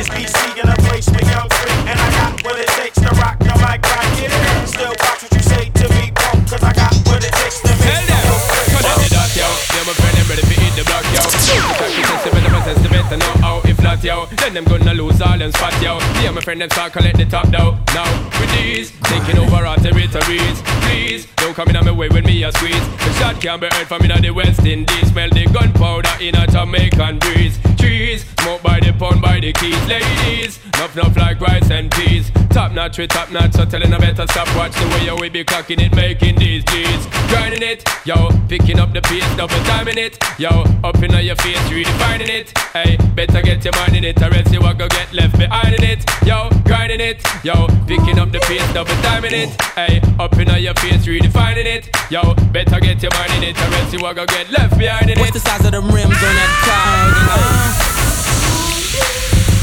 It's 0.00 0.08
BC 0.10 0.60
in 0.60 0.68
a 0.68 0.76
place 0.88 1.06
with 1.08 1.26
young 1.28 1.48
free, 1.48 1.76
and 1.90 1.96
I 1.98 2.08
got 2.18 2.32
what 2.44 2.58
it 2.58 2.68
takes 2.78 2.98
to 3.00 3.10
rock 3.20 3.38
the 3.38 3.54
mic 3.62 3.80
right 3.82 4.12
here. 4.18 4.32
Still 4.66 4.94
watch 5.02 5.22
what 5.22 5.32
you 5.32 5.42
say 5.42 5.64
to 5.70 5.86
me, 5.96 6.12
punk, 6.14 6.48
cause 6.48 6.62
I 6.62 6.72
got 6.72 6.94
what 7.06 7.22
it 7.24 7.32
takes 7.32 7.60
to 7.62 7.72
make 7.82 8.06
the 8.08 8.18
whole 8.26 8.42
Cut 8.72 8.84
out 8.84 8.98
the 9.00 9.08
dot, 9.12 9.30
yo. 9.36 9.48
Yeah, 9.48 9.84
my 9.88 9.94
friend, 9.96 10.14
them 10.16 10.26
ready 10.28 10.42
to 10.42 10.56
hit 10.60 10.74
the 10.76 10.84
block, 10.84 11.04
yo. 11.12 11.22
Testament 11.22 12.46
of 12.46 12.54
a 12.54 12.60
testament, 12.62 13.06
I 13.12 13.16
know 13.16 13.34
how 13.40 13.60
if 13.64 13.78
not, 13.82 14.02
yo. 14.04 14.31
Then 14.42 14.54
them 14.54 14.64
gonna 14.64 14.92
lose 14.92 15.22
all 15.22 15.38
them 15.38 15.52
spot, 15.52 15.72
yo. 15.80 15.98
Yeah, 16.20 16.32
my 16.32 16.40
friend, 16.40 16.60
them 16.60 16.68
start 16.70 16.92
collect 16.92 17.16
the 17.16 17.24
top, 17.24 17.46
though. 17.46 17.78
Now, 17.94 18.10
with 18.40 18.50
these, 18.58 18.90
taking 19.02 19.38
over 19.38 19.64
our 19.64 19.76
territories. 19.76 20.62
Please, 20.82 21.28
don't 21.36 21.54
come 21.54 21.68
in 21.68 21.76
on 21.76 21.84
my 21.84 21.92
way 21.92 22.08
with 22.08 22.24
me, 22.24 22.42
a 22.42 22.50
squeeze. 22.50 22.74
The 22.74 23.12
shot 23.20 23.40
can 23.40 23.60
be 23.60 23.68
heard 23.70 23.86
from 23.86 24.02
in 24.02 24.20
the 24.20 24.30
West 24.30 24.66
Indies. 24.66 25.12
Smell 25.12 25.30
the 25.30 25.46
gunpowder 25.46 26.10
in 26.20 26.34
a 26.34 26.48
Jamaican 26.48 27.20
breeze. 27.20 27.56
Trees, 27.78 28.24
smoke 28.40 28.62
by 28.62 28.80
the 28.80 28.92
pound, 28.92 29.22
by 29.22 29.38
the 29.38 29.52
keys. 29.52 29.78
Ladies, 29.86 30.58
nuff, 30.72 30.96
nuff 30.96 31.16
like 31.16 31.40
rice 31.40 31.70
and 31.70 31.88
peas. 31.92 32.32
Top 32.50 32.72
notch 32.72 32.98
with 32.98 33.10
top 33.10 33.30
notch, 33.30 33.52
so 33.52 33.64
telling 33.64 33.94
I 33.94 33.98
better 33.98 34.26
stop. 34.26 34.48
Watch 34.56 34.72
the 34.72 34.86
way 34.88 35.06
yo, 35.06 35.16
we 35.16 35.28
be 35.30 35.44
clocking 35.44 35.80
it, 35.80 35.94
making 35.94 36.36
these 36.36 36.64
G's. 36.64 37.06
Grinding 37.28 37.62
it, 37.62 37.88
yo, 38.04 38.28
picking 38.48 38.78
up 38.78 38.92
the 38.92 39.00
pace, 39.02 39.24
double 39.36 39.54
timing 39.64 39.98
it. 39.98 40.18
Yo, 40.38 40.64
up 40.84 41.02
in 41.02 41.12
your 41.24 41.36
face, 41.36 41.56
redefining 41.70 42.28
it. 42.28 42.58
Hey, 42.72 42.98
better 43.14 43.40
get 43.40 43.64
your 43.64 43.72
mind 43.74 43.96
in 43.96 44.04
it, 44.04 44.16
else 44.34 44.52
you 44.52 44.60
will 44.60 44.74
go 44.74 44.88
get 44.88 45.12
left 45.12 45.38
behind 45.38 45.74
in 45.74 45.82
it. 45.84 46.04
Yo, 46.24 46.50
grinding 46.64 47.00
it, 47.00 47.22
yo, 47.42 47.66
picking 47.86 48.18
up 48.18 48.30
the 48.30 48.40
pace, 48.40 48.66
double 48.72 48.94
timing 49.02 49.34
it. 49.34 49.50
Hey, 49.74 50.00
up 50.18 50.36
in 50.38 50.48
your 50.62 50.74
face, 50.74 51.06
redefining 51.06 51.66
it. 51.66 51.88
Yo, 52.10 52.34
better 52.52 52.80
get 52.80 53.02
your 53.02 53.12
mind 53.12 53.32
in 53.34 53.42
it, 53.50 53.56
or 53.58 53.74
else 53.74 53.92
you 53.92 54.00
will 54.00 54.14
go 54.14 54.26
get 54.26 54.50
left 54.50 54.78
behind 54.78 55.10
in 55.10 55.18
it. 55.18 55.20
What's 55.20 55.32
the 55.32 55.40
size 55.40 55.64
of 55.64 55.72
the 55.72 55.80
rims 55.80 56.22
on 56.28 56.34
that 56.38 56.52
car? 56.64 57.10
Uh-huh. 57.22 57.92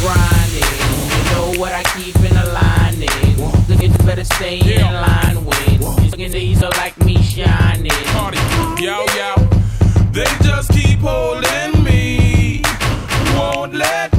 Grinding, 0.03 0.73
you 1.11 1.23
know 1.31 1.59
what 1.59 1.73
I 1.73 1.83
keep 1.95 2.15
in 2.15 2.33
the 2.33 2.45
lining. 2.53 3.37
Look 3.67 3.83
at 3.83 4.05
better 4.05 4.23
stay 4.23 4.59
in 4.59 4.81
line 4.81 5.45
with. 5.45 5.79
Looking 6.19 6.31
these 6.31 6.63
are 6.63 6.71
like 6.71 6.97
me 7.05 7.21
shining. 7.21 7.91
Yo, 8.79 9.05
yo. 9.15 9.35
They 10.11 10.25
just 10.43 10.71
keep 10.71 10.99
holding 10.99 11.83
me. 11.83 12.61
Won't 13.35 13.73
let 13.73 14.18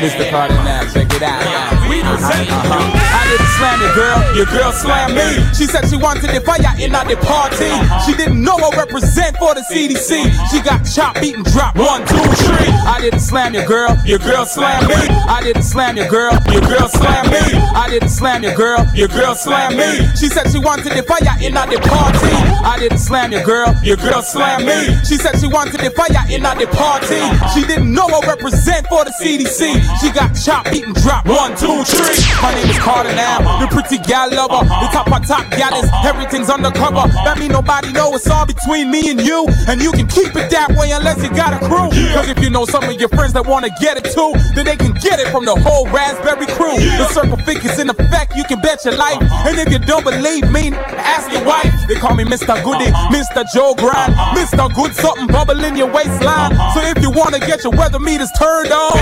Mr. 0.00 0.28
Carter 0.30 0.54
now, 0.64 0.82
check 0.92 1.08
it 1.12 1.22
out. 1.22 1.40
We 1.88 2.00
Uh-huh. 2.02 3.16
I 3.16 3.22
didn't 3.30 3.52
slam 3.56 3.80
your 3.80 3.94
girl, 3.94 4.18
your 4.36 4.46
girl 4.46 4.72
slammed 4.72 5.14
me. 5.14 5.42
She 5.56 5.64
said 5.66 5.88
she 5.88 5.96
wanted 5.96 6.30
the 6.30 6.40
fire 6.40 6.60
in 6.78 6.94
at 6.94 7.08
the 7.08 7.16
party. 7.16 7.70
She 8.04 8.16
didn't 8.16 8.42
know 8.42 8.56
I 8.56 8.70
represent 8.76 9.36
for 9.38 9.54
the 9.54 9.62
CDC. 9.62 10.28
She 10.50 10.60
got 10.60 10.84
chopped, 10.84 11.20
beaten, 11.20 11.42
dropped, 11.42 11.78
one, 11.78 12.04
two, 12.06 12.20
three. 12.44 12.68
I 12.86 13.00
didn't 13.00 13.20
slam 13.20 13.54
your 13.54 13.66
girl, 13.66 13.96
your 14.04 14.18
girl 14.18 14.44
slammed 14.44 14.88
me. 14.88 14.94
I 15.28 15.40
didn't 15.42 15.62
slam 15.64 15.96
your 15.96 16.08
girl, 16.08 16.32
your 16.52 16.62
girl 16.62 16.88
slammed 16.88 17.30
me. 17.30 17.42
I 17.74 17.88
didn't 17.88 18.10
slam 18.10 18.42
your 18.42 18.54
girl, 18.54 18.86
your 18.94 19.08
girl 19.08 19.34
slammed 19.34 19.76
me. 19.76 20.06
She 20.16 20.28
said 20.28 20.50
she 20.52 20.58
wanted 20.58 20.92
the 20.92 21.02
fire 21.02 21.36
in 21.40 21.56
at 21.56 21.70
the 21.70 21.80
party. 21.80 22.34
I 22.66 22.80
didn't 22.80 22.98
slam 22.98 23.30
your 23.30 23.44
girl, 23.44 23.72
your 23.84 23.96
girl 23.96 24.22
slammed 24.22 24.66
me. 24.66 24.98
She 25.06 25.14
said 25.22 25.38
she 25.38 25.46
wanted 25.46 25.78
the 25.78 25.90
fire 25.94 26.10
in 26.26 26.44
at 26.44 26.58
the 26.58 26.66
party. 26.66 27.22
She 27.54 27.62
didn't 27.62 27.94
know 27.94 28.10
I 28.10 28.18
represent 28.26 28.90
for 28.90 29.06
the 29.06 29.14
CDC. 29.22 29.78
She 30.02 30.10
got 30.10 30.34
chopped, 30.34 30.74
beaten, 30.74 30.92
dropped, 30.92 31.30
one, 31.30 31.54
two, 31.54 31.86
three. 31.86 32.18
My 32.42 32.50
name 32.58 32.66
is 32.66 32.78
Carter 32.82 33.14
now, 33.14 33.62
the 33.62 33.70
pretty 33.70 34.02
gal 34.02 34.34
lover. 34.34 34.66
The 34.66 34.88
top 34.90 35.06
of 35.06 35.22
top 35.22 35.46
gal 35.54 35.78
is 35.78 35.86
everything's 36.02 36.50
undercover. 36.50 37.06
That 37.22 37.38
mean 37.38 37.52
nobody 37.52 37.92
know 37.92 38.10
it's 38.18 38.26
all 38.26 38.44
between 38.44 38.90
me 38.90 39.10
and 39.14 39.20
you. 39.22 39.46
And 39.70 39.80
you 39.80 39.92
can 39.92 40.08
keep 40.10 40.34
it 40.34 40.50
that 40.50 40.74
way 40.74 40.90
unless 40.90 41.22
you 41.22 41.30
got 41.30 41.54
a 41.54 41.62
crew. 41.62 41.94
Cause 42.18 42.28
if 42.28 42.42
you 42.42 42.50
know 42.50 42.66
some 42.66 42.82
of 42.82 42.98
your 42.98 43.10
friends 43.14 43.32
that 43.34 43.46
wanna 43.46 43.70
get 43.80 43.96
it 43.96 44.10
too, 44.10 44.34
then 44.58 44.66
they 44.66 44.76
can 44.76 44.90
get 44.98 45.22
it 45.22 45.30
from 45.30 45.44
the 45.46 45.54
whole 45.54 45.86
Raspberry 45.94 46.50
crew. 46.58 46.74
The 46.98 47.06
circle 47.14 47.38
figures 47.46 47.78
in 47.78 47.90
effect, 47.90 48.34
you 48.34 48.42
can 48.42 48.60
bet 48.60 48.84
your 48.84 48.96
life. 48.98 49.22
And 49.46 49.54
if 49.54 49.70
you 49.70 49.78
don't 49.78 50.02
believe 50.02 50.50
me, 50.50 50.74
ask 50.98 51.30
your 51.30 51.44
wife. 51.46 51.70
They 51.86 51.94
call 51.94 52.16
me 52.16 52.24
Mr. 52.24 52.55
Goody, 52.64 52.90
Mr. 53.12 53.44
Joe 53.52 53.74
Grind, 53.74 54.14
Mr. 54.36 54.72
Good 54.74 54.94
something 54.94 55.26
bubble 55.26 55.62
in 55.64 55.76
your 55.76 55.90
waistline. 55.90 56.54
So 56.74 56.80
if 56.82 57.02
you 57.02 57.10
wanna 57.10 57.38
get 57.40 57.64
your 57.64 57.72
weather 57.72 57.98
meters 57.98 58.30
turned 58.38 58.72
on, 58.72 58.96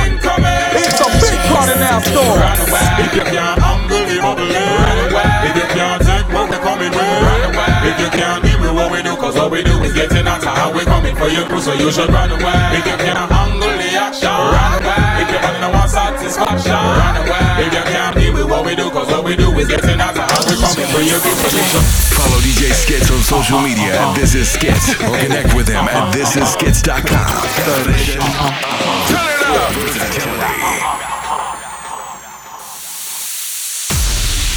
it's 0.75 1.01
a 1.01 1.09
big 1.21 1.39
part 1.51 1.69
in 1.71 1.81
our 1.83 2.03
store. 2.03 2.39
If 3.05 3.15
you 3.15 3.25
can't 3.25 3.61
unbelievable, 3.63 4.49
run 4.49 4.99
away. 5.11 5.33
If 5.49 5.57
you 5.57 5.67
can't 5.77 6.03
take 6.03 6.27
what 6.33 6.51
we're 6.51 6.65
coming 6.65 6.91
with, 6.91 7.23
run 7.27 7.43
away. 7.55 7.73
If 7.91 7.97
you 8.01 8.11
can't 8.11 8.43
deal 8.45 8.61
with 8.61 8.75
what 8.75 8.93
we 8.93 9.03
do, 9.03 9.17
cause 9.17 9.35
what 9.35 9.51
we 9.51 9.63
do 9.63 9.77
is 9.83 9.93
getting 9.93 10.27
out 10.27 10.43
how 10.43 10.73
we're 10.73 10.85
coming 10.85 11.15
for 11.17 11.29
your 11.29 11.47
crew, 11.47 11.61
so 11.61 11.73
you 11.75 11.91
should 11.93 12.11
run 12.11 12.31
away. 12.31 12.61
If 12.79 12.87
you 12.87 12.97
can't 12.97 13.31
handle 13.31 13.77
the 13.79 13.91
action, 13.99 14.29
run 14.29 14.73
away. 14.83 15.23
If 15.23 15.29
you 15.31 15.69
want 15.75 15.91
satisfaction, 15.91 16.73
run 16.73 17.17
away. 17.23 17.67
If 17.67 17.73
you 17.73 17.85
can't 17.93 18.17
deal 18.17 18.33
with 18.35 18.49
what 18.51 18.65
we 18.65 18.75
do, 18.75 18.91
cause 18.91 19.09
what 19.09 19.25
we 19.25 19.37
do 19.37 19.51
is 19.59 19.69
getting 19.69 20.01
out 20.01 20.17
how 20.17 20.24
Follow 20.95 22.39
DJ 22.39 22.71
Skits 22.73 23.11
on 23.11 23.19
social 23.19 23.61
media 23.61 23.99
at 23.99 24.15
This 24.15 24.37
Is 24.37 24.49
Skits 24.49 24.95
or 25.03 25.19
connect 25.19 25.53
with 25.53 25.67
him 25.67 25.89
at 25.89 26.15
thisisskits.com. 26.15 27.43
Turn 29.09 29.27
it 29.27 29.43
up. 29.43 29.75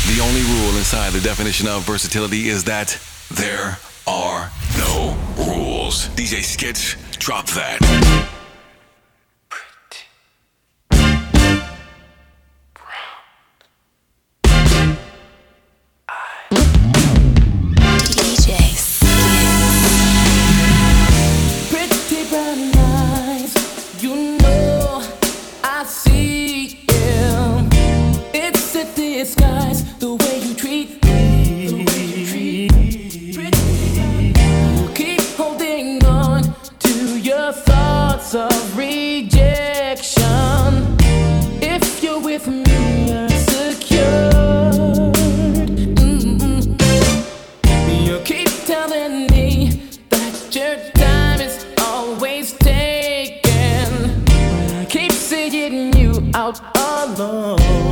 The 0.06 0.22
only 0.22 0.44
rule 0.44 0.78
inside 0.78 1.14
the 1.14 1.22
definition 1.22 1.68
of 1.68 1.82
versatility 1.84 2.50
is 2.50 2.66
that 2.66 3.00
there 3.32 3.80
are 4.06 4.52
no 4.78 5.18
rules. 5.38 6.10
DJ 6.10 6.44
Skits, 6.44 6.96
drop 7.18 7.48
that. 7.48 8.37
Alone. 57.16 57.87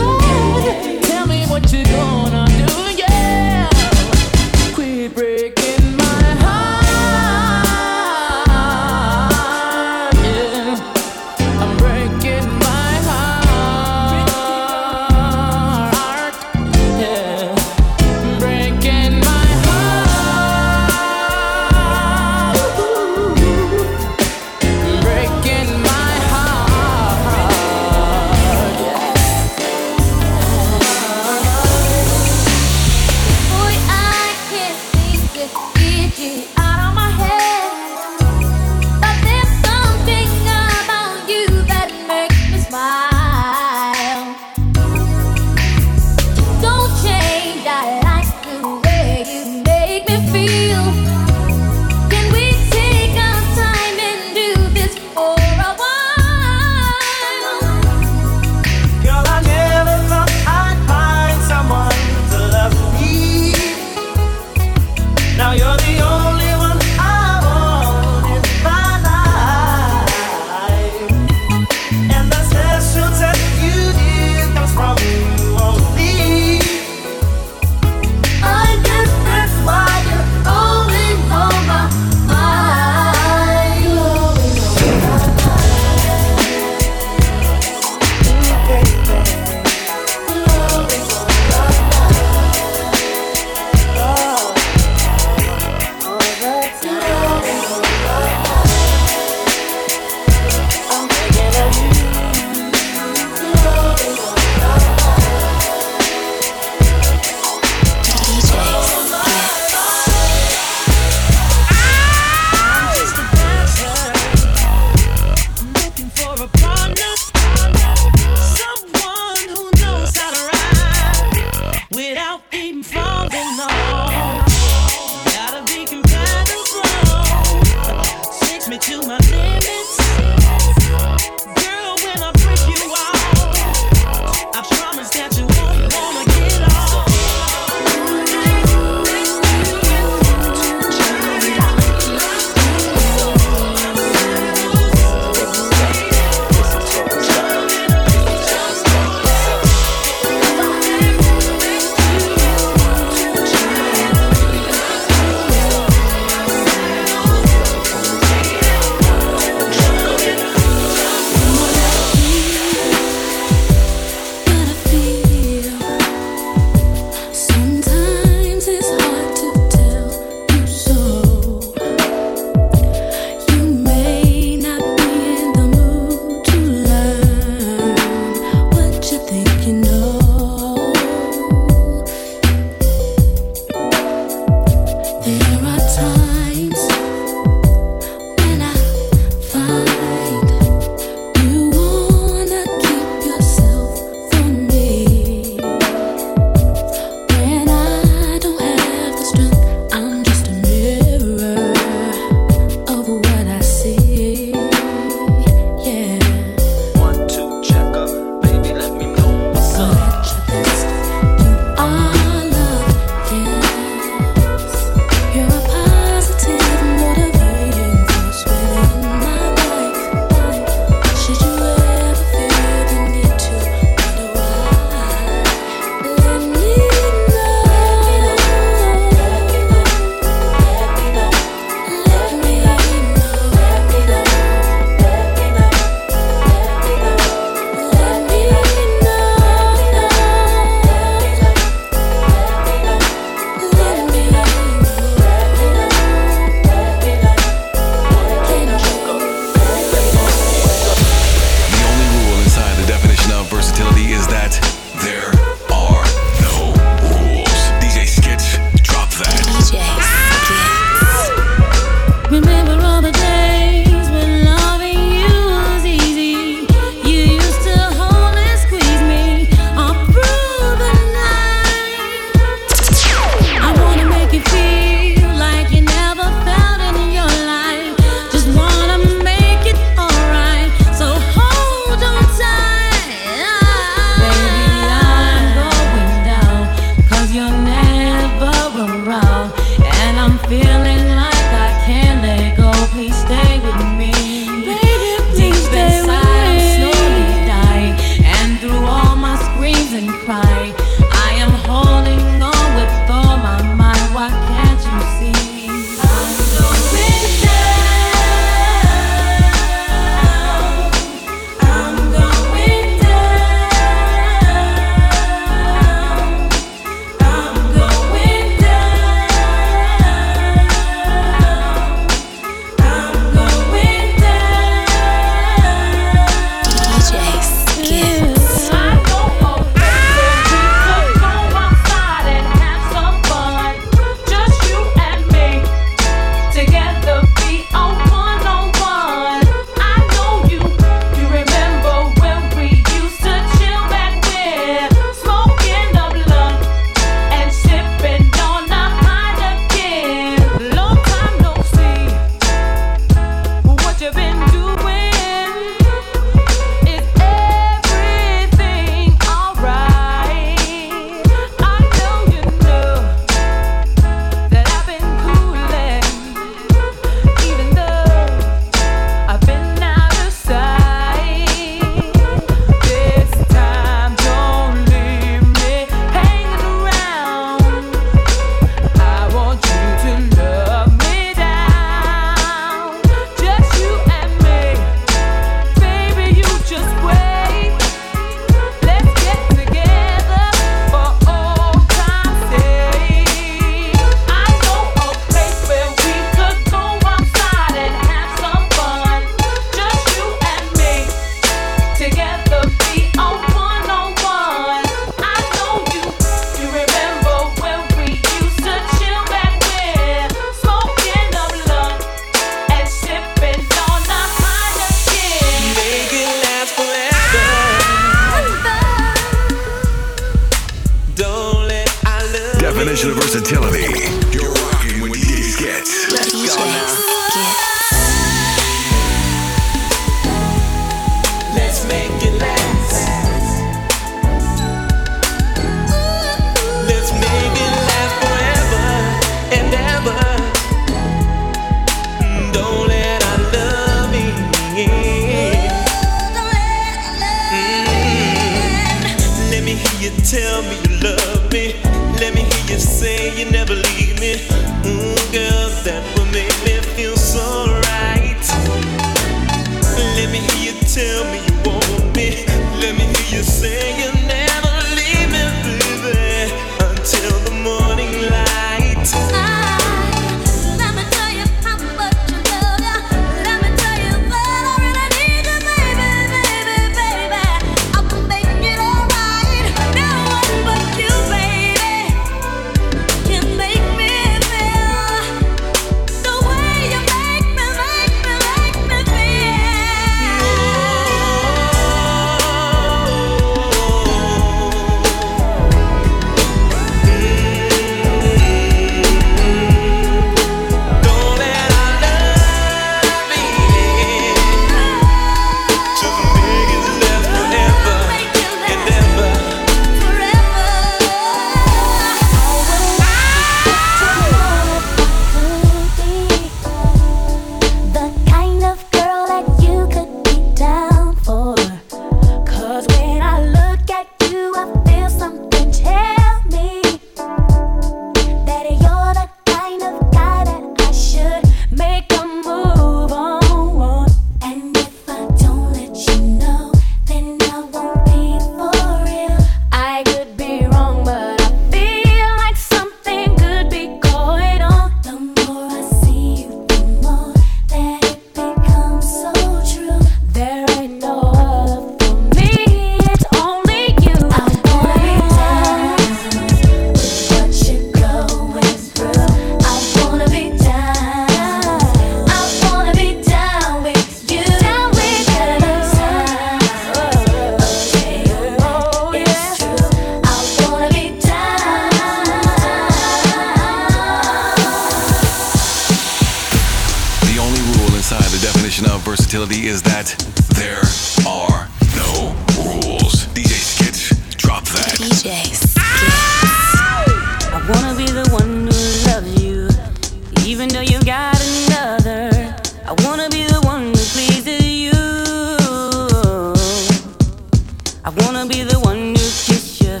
I 598.10 598.24
wanna 598.24 598.44
be 598.44 598.64
the 598.64 598.76
one 598.80 599.14
who 599.14 599.14
kiss 599.14 599.80
you, 599.80 600.00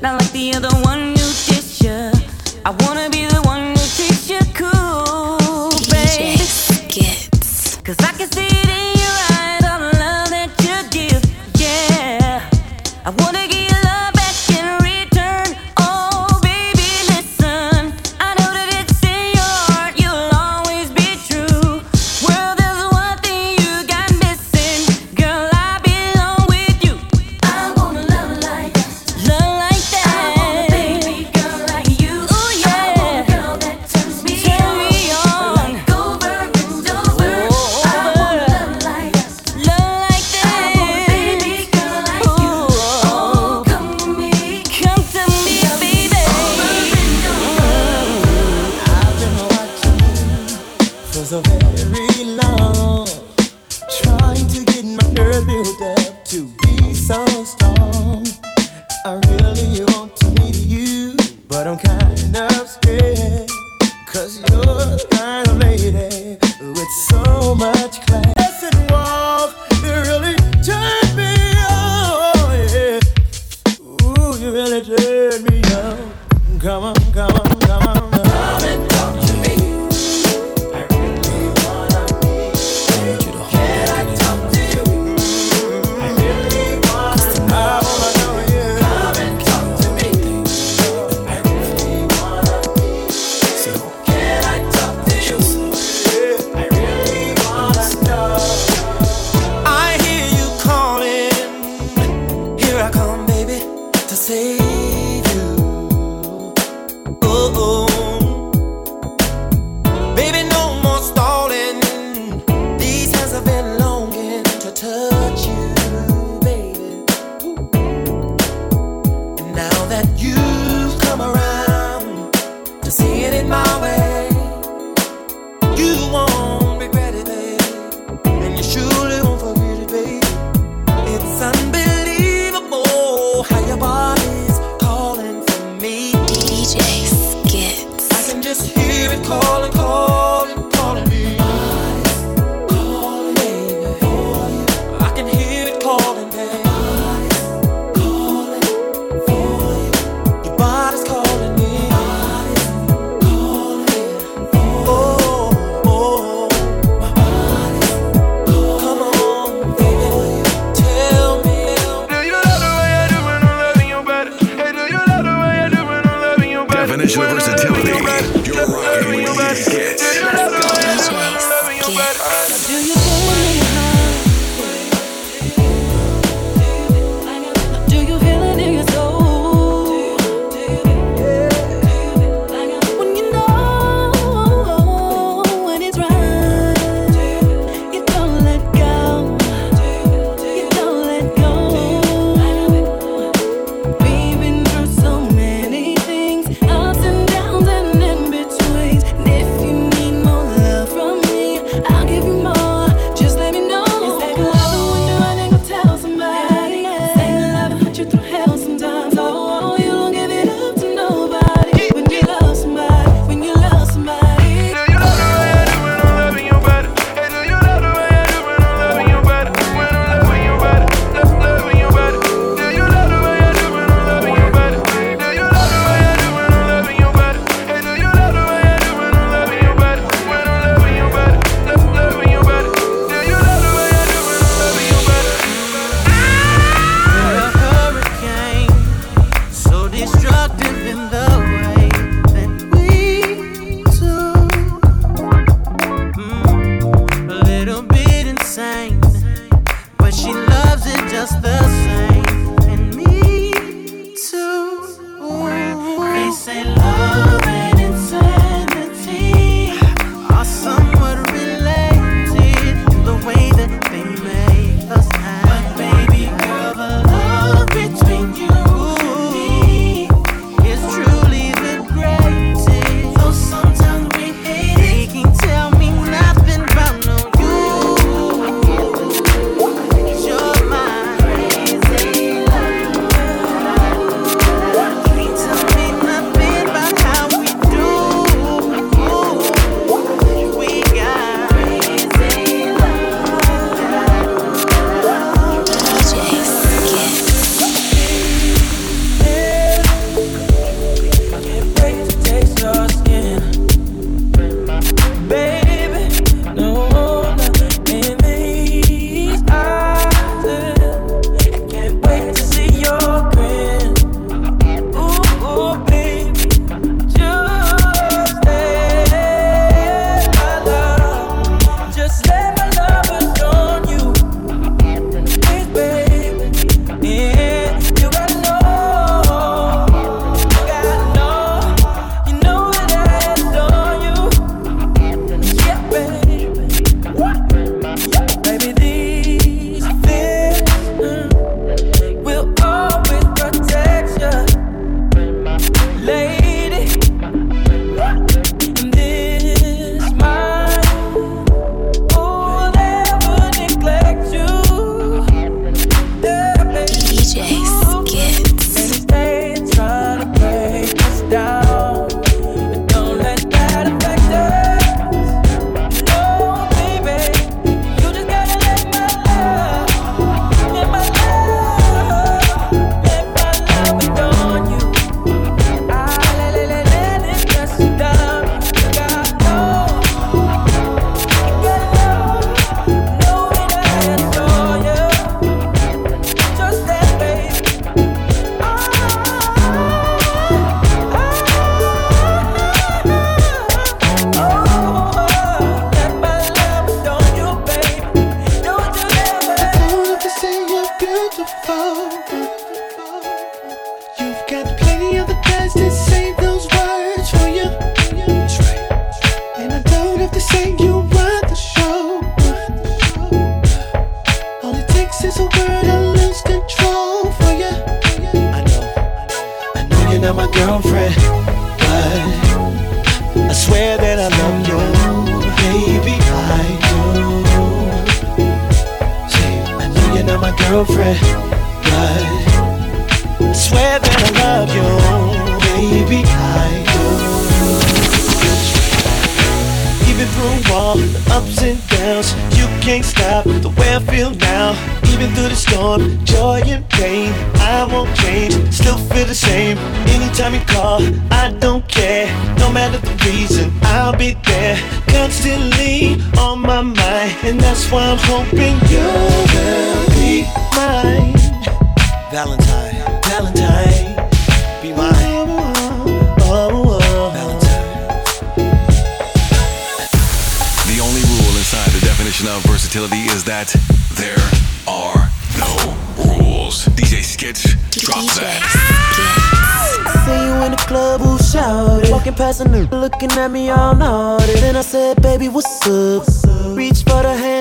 not 0.00 0.20
like 0.20 0.30
the 0.30 0.54
other 0.54 0.70
one 0.82 1.16
who 1.18 1.26
kiss 1.50 1.82
you. 1.82 2.12
I 2.64 2.70
wanna 2.86 3.10
be 3.10 3.26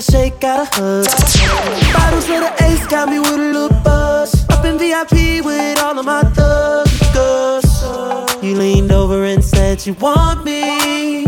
Shake 0.01 0.39
got 0.39 0.59
a 0.61 0.65
hug. 0.75 1.05
Bottles 1.93 2.29
of 2.29 2.39
the 2.39 2.53
ace 2.63 2.87
got 2.87 3.09
me 3.09 3.19
with 3.19 3.33
a 3.33 3.37
little 3.37 3.69
buzz. 3.83 4.47
Up 4.49 4.63
in 4.63 4.77
VIP 4.77 5.43
with 5.43 5.77
all 5.83 5.99
of 5.99 6.05
my 6.05 6.23
thug. 6.23 6.87
You 8.41 8.55
leaned 8.55 8.93
over 8.93 9.25
and 9.25 9.43
said 9.43 9.85
you 9.85 9.93
want 9.95 10.45
me. 10.45 11.25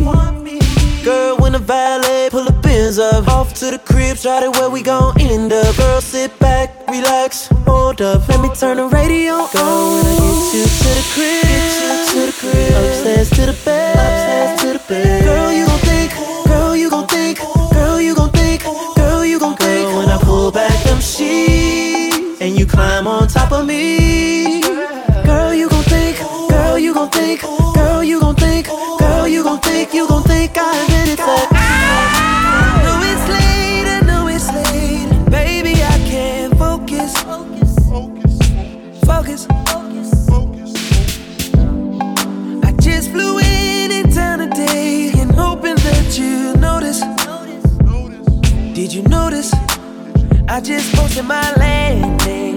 Girl, 1.04 1.36
when 1.38 1.52
the 1.52 1.60
valet 1.60 2.30
pull 2.32 2.46
the 2.46 2.54
bins 2.64 2.98
up, 2.98 3.28
off 3.28 3.54
to 3.56 3.72
the 3.72 3.80
crib, 3.80 4.18
try 4.18 4.46
it 4.46 4.56
where 4.56 4.70
we 4.70 4.82
gon' 4.82 5.20
end 5.20 5.52
up. 5.52 5.76
Girl, 5.76 6.00
sit 6.00 6.38
back, 6.40 6.88
relax, 6.88 7.48
hold 7.66 8.02
up, 8.02 8.26
let 8.30 8.40
me 8.40 8.50
turn 8.56 8.78
the 8.78 8.88
radio 8.88 9.34
on. 9.34 9.50
Girl, 9.52 9.96
when 9.96 10.06
I 10.06 10.16
get 10.20 10.54
you 10.54 10.64
to 10.64 10.90
the 10.96 11.04
crib, 11.14 11.42
get 11.44 11.82
you 11.84 12.22
to 12.22 12.26
the 12.28 12.34
crib, 12.40 12.72
upstairs 12.80 13.30
to 13.32 13.46
the 13.48 13.58
bed, 13.66 13.96
upstairs 13.96 14.62
to 14.62 14.68
the 14.74 14.80
bed. 14.88 15.24
Girl, 15.26 15.52
you 15.52 15.71
climb 22.72 23.08
on 23.08 23.28
top 23.28 23.52
of 23.52 23.66
me. 23.66 24.62
Girl, 25.26 25.54
you 25.54 25.70
gon' 25.70 25.84
think, 25.84 26.18
girl, 26.50 26.78
you 26.80 26.94
gon' 26.94 27.10
think, 27.10 27.42
girl, 27.42 28.04
you 28.04 28.20
gon' 28.20 28.36
think, 28.36 28.68
girl, 29.00 29.28
you 29.28 29.44
gon' 29.44 29.60
think, 29.60 29.94
you 29.94 30.08
gon' 30.08 30.24
think 30.24 30.58
I. 30.58 30.72
I 31.54 32.82
know 32.84 33.00
it's 33.12 33.26
late, 33.36 33.88
I 33.96 34.00
know 34.10 34.28
it's 34.28 34.48
late, 34.58 35.10
baby, 35.30 35.74
I 35.84 35.98
can't 36.10 36.58
focus. 36.58 37.14
Focus, 39.06 39.46
focus. 39.46 39.46
I 42.64 42.72
just 42.80 43.12
flew 43.12 43.40
in 43.40 43.92
today 44.10 45.12
hoping 45.62 45.76
that 45.76 46.18
you 46.18 46.56
notice. 46.58 47.02
Did 48.74 48.94
you 48.94 49.04
notice? 49.04 49.54
I 50.48 50.60
just 50.62 50.94
posted 50.96 51.26
my 51.26 51.54
landing. 51.56 52.51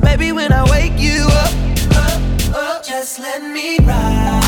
baby, 0.00 0.32
when 0.32 0.52
I 0.52 0.68
wake 0.70 0.98
you 0.98 1.26
up, 1.28 1.54
up, 1.96 2.54
up 2.54 2.84
just 2.84 3.18
let 3.18 3.42
me 3.42 3.78
ride. 3.80 4.47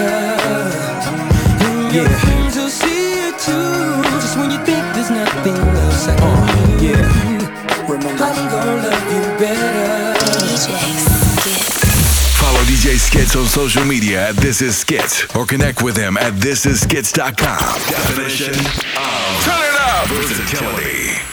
Remember, 8.01 8.23
I'm 8.23 8.49
gonna 8.49 8.75
love 8.77 9.13
you 9.13 9.21
better. 9.37 10.17
Follow 12.39 12.63
DJ 12.63 12.97
Skitz 12.97 13.39
on 13.39 13.45
social 13.45 13.85
media 13.85 14.29
at 14.29 14.35
This 14.37 14.61
Is 14.63 14.83
Skitz 14.83 15.35
or 15.35 15.45
connect 15.45 15.83
with 15.83 15.95
him 15.95 16.17
at 16.17 16.33
thisisskitz.com. 16.33 17.79
Definition 17.91 18.55
of. 18.55 19.43
Turn 19.43 19.61
it 19.61 19.75
up. 21.27 21.30